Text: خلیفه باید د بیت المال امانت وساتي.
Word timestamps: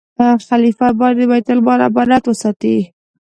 خلیفه 0.47 0.87
باید 0.99 1.15
د 1.19 1.21
بیت 1.31 1.47
المال 1.53 1.79
امانت 1.87 2.23
وساتي. 2.27 2.77